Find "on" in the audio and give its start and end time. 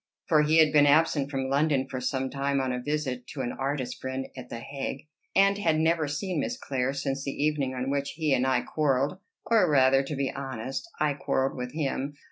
2.59-2.71, 7.75-7.91